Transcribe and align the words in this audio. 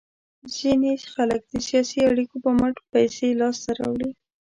ځینې 0.55 0.91
خلک 1.13 1.41
د 1.51 1.53
سیاسي 1.67 1.99
اړیکو 2.11 2.35
په 2.43 2.49
مټ 2.59 2.75
پیسې 2.91 3.27
لاس 3.39 3.57
ته 3.63 3.71
راوړي. 3.79 4.09